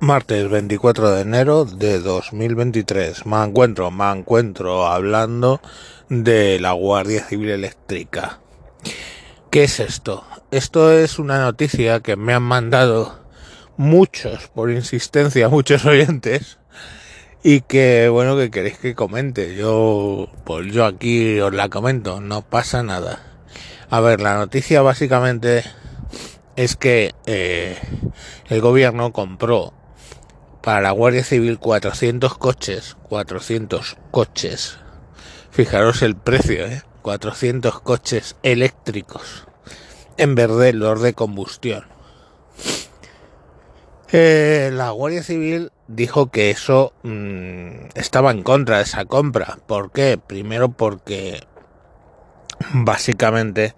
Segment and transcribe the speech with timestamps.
[0.00, 3.24] Martes 24 de enero de 2023.
[3.24, 5.62] Me encuentro, me encuentro hablando
[6.10, 8.40] de la Guardia Civil Eléctrica.
[9.50, 10.24] ¿Qué es esto?
[10.50, 13.24] Esto es una noticia que me han mandado
[13.78, 16.58] muchos, por insistencia, muchos oyentes.
[17.42, 19.56] Y que, bueno, que queréis que comente.
[19.56, 23.22] Yo, pues yo aquí os la comento, no pasa nada.
[23.88, 25.64] A ver, la noticia básicamente
[26.54, 27.78] es que eh,
[28.48, 29.72] el gobierno compró
[30.66, 34.78] para la Guardia Civil 400 coches, 400 coches.
[35.52, 36.82] Fijaros el precio, ¿eh?
[37.02, 39.46] 400 coches eléctricos
[40.16, 41.84] en verde los de combustión.
[44.10, 49.60] Eh, la Guardia Civil dijo que eso mmm, estaba en contra de esa compra.
[49.68, 50.18] ¿Por qué?
[50.18, 51.46] Primero porque
[52.74, 53.76] básicamente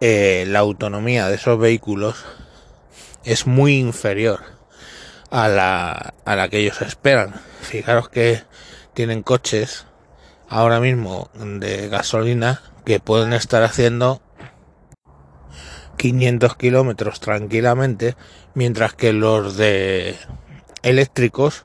[0.00, 2.24] eh, la autonomía de esos vehículos
[3.24, 4.61] es muy inferior
[5.32, 7.34] a la, a la que ellos esperan.
[7.62, 8.42] Fijaros que
[8.94, 9.86] tienen coches
[10.48, 14.20] ahora mismo de gasolina que pueden estar haciendo
[15.96, 18.14] 500 kilómetros tranquilamente,
[18.54, 20.16] mientras que los de
[20.82, 21.64] eléctricos,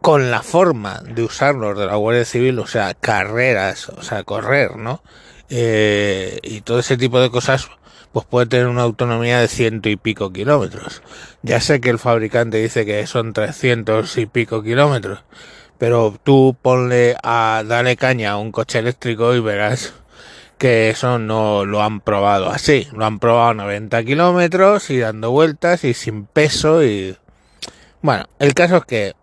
[0.00, 4.76] con la forma de usarlos de la Guardia Civil, o sea, carreras, o sea, correr,
[4.76, 5.02] ¿no?
[5.50, 7.68] Eh, y todo ese tipo de cosas,
[8.14, 11.02] pues puede tener una autonomía de ciento y pico kilómetros.
[11.42, 15.24] Ya sé que el fabricante dice que son 300 y pico kilómetros,
[15.78, 19.94] pero tú ponle a dale caña a un coche eléctrico y verás
[20.58, 25.32] que eso no lo han probado así, lo han probado a 90 kilómetros y dando
[25.32, 27.16] vueltas y sin peso y
[28.00, 29.14] bueno, el caso es que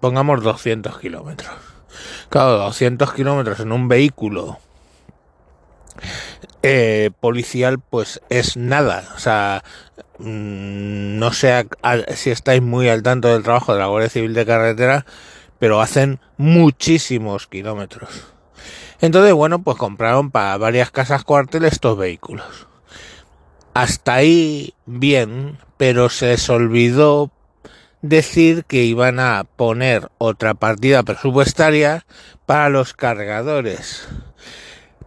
[0.00, 1.52] pongamos 200 kilómetros.
[2.30, 4.58] Claro, 200 kilómetros en un vehículo
[6.62, 9.04] eh, policial pues es nada.
[9.16, 9.62] O sea,
[10.18, 11.66] mmm, no sé
[12.14, 15.06] si estáis muy al tanto del trabajo de la Guardia Civil de Carretera,
[15.58, 18.32] pero hacen muchísimos kilómetros.
[19.00, 22.66] Entonces, bueno, pues compraron para varias casas cuartel estos vehículos.
[23.72, 27.30] Hasta ahí bien, pero se les olvidó
[28.02, 32.04] decir que iban a poner otra partida presupuestaria
[32.46, 34.08] para los cargadores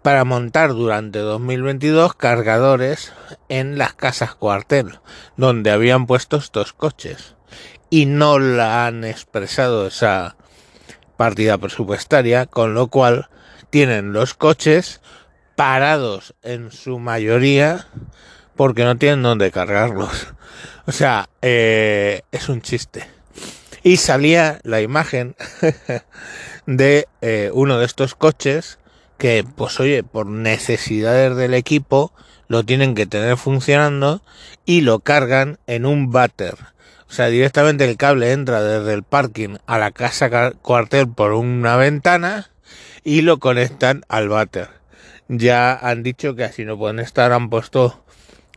[0.03, 3.13] para montar durante 2022 cargadores
[3.49, 4.99] en las casas cuartel,
[5.37, 7.35] donde habían puesto estos coches.
[7.89, 10.35] Y no la han expresado esa
[11.15, 13.29] partida presupuestaria, con lo cual
[13.69, 15.01] tienen los coches
[15.55, 17.87] parados en su mayoría
[18.55, 20.27] porque no tienen dónde cargarlos.
[20.85, 23.07] O sea, eh, es un chiste.
[23.83, 25.35] Y salía la imagen
[26.65, 28.79] de eh, uno de estos coches
[29.17, 32.13] que, pues oye, por necesidades del equipo,
[32.47, 34.21] lo tienen que tener funcionando
[34.65, 36.55] y lo cargan en un váter.
[37.09, 41.75] O sea, directamente el cable entra desde el parking a la casa cuartel por una
[41.75, 42.49] ventana
[43.03, 44.69] y lo conectan al váter.
[45.27, 48.03] Ya han dicho que así no pueden estar, han puesto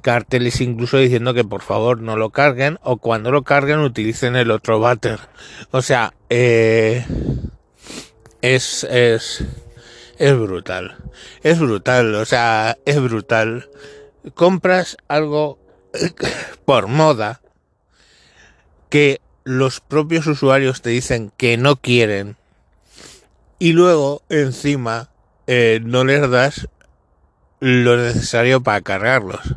[0.02, 4.50] carteles incluso diciendo que por favor no lo carguen o cuando lo carguen utilicen el
[4.50, 5.18] otro váter.
[5.70, 7.04] O sea, eh,
[8.40, 9.44] es, es,
[10.18, 10.96] es brutal.
[11.42, 13.68] Es brutal, o sea, es brutal.
[14.34, 15.58] Compras algo
[16.64, 17.40] por moda
[18.88, 22.36] que los propios usuarios te dicen que no quieren
[23.58, 25.10] y luego encima
[25.46, 26.68] eh, no les das
[27.60, 29.54] lo necesario para cargarlos.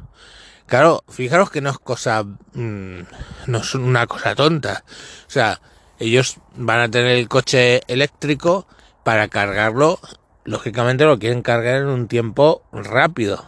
[0.68, 3.00] Claro, fijaros que no es cosa, mmm,
[3.48, 4.84] no es una cosa tonta.
[5.28, 5.60] O sea,
[5.98, 8.68] ellos van a tener el coche eléctrico
[9.04, 10.00] para cargarlo
[10.50, 13.46] lógicamente lo quieren cargar en un tiempo rápido.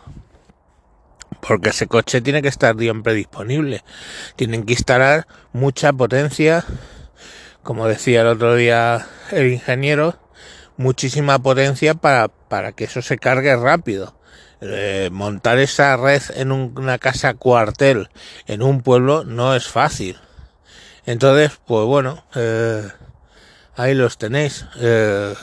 [1.41, 3.84] Porque ese coche tiene que estar siempre disponible.
[4.35, 6.63] Tienen que instalar mucha potencia,
[7.63, 10.19] como decía el otro día el ingeniero,
[10.78, 14.16] muchísima potencia para, para que eso se cargue rápido.
[14.62, 18.09] Eh, montar esa red en un, una casa cuartel
[18.45, 20.19] en un pueblo no es fácil.
[21.07, 22.88] Entonces, pues bueno, eh,
[23.75, 24.68] ahí los tenéis.
[24.80, 25.33] Eh,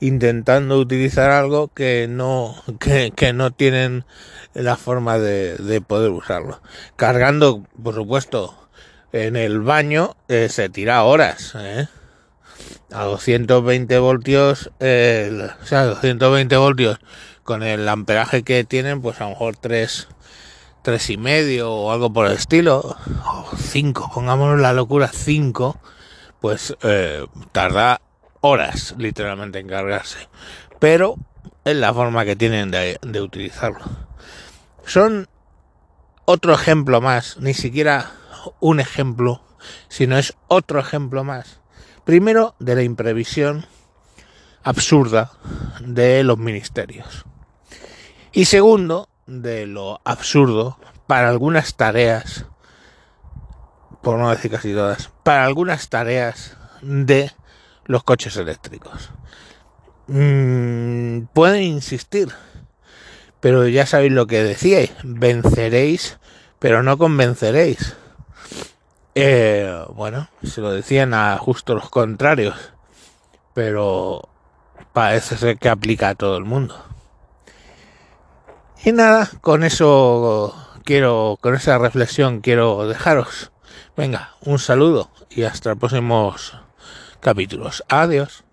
[0.00, 4.04] intentando utilizar algo que no, que, no tienen
[4.54, 6.60] la forma de, de, poder usarlo.
[6.96, 8.54] Cargando, por supuesto,
[9.14, 11.86] en el baño eh, se tira horas, ¿eh?
[12.92, 16.98] A 220 voltios, eh, o sea, 220 voltios
[17.44, 20.08] con el amperaje que tienen, pues a lo mejor 3,
[20.82, 25.80] tres y medio o algo por el estilo, o 5, pongámonos la locura, 5,
[26.40, 28.00] pues eh, tarda
[28.46, 30.28] horas literalmente en cargarse.
[30.78, 31.16] Pero
[31.64, 33.80] es la forma que tienen de, de utilizarlo.
[34.84, 35.28] Son
[36.26, 38.12] otro ejemplo más, ni siquiera
[38.60, 39.40] un ejemplo,
[39.88, 41.60] sino es otro ejemplo más.
[42.04, 43.64] Primero, de la imprevisión
[44.62, 45.32] absurda
[45.80, 47.24] de los ministerios.
[48.30, 52.44] Y segundo, de lo absurdo para algunas tareas,
[54.02, 57.30] por no decir casi todas, para algunas tareas de
[57.86, 59.10] los coches eléctricos.
[60.06, 62.28] Mm, pueden insistir,
[63.40, 66.18] pero ya sabéis lo que decíais, venceréis,
[66.58, 67.96] pero no convenceréis.
[69.14, 72.56] Eh, bueno, se lo decían a justo los contrarios,
[73.54, 74.28] pero
[74.92, 76.84] parece ser que aplica a todo el mundo.
[78.84, 80.54] Y nada, con eso
[80.84, 83.52] quiero, con esa reflexión quiero dejaros.
[83.96, 86.58] Venga, un saludo y hasta próximos
[87.24, 87.82] capítulos.
[87.88, 88.43] Adiós.